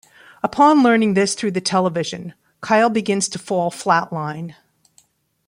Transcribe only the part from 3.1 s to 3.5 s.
to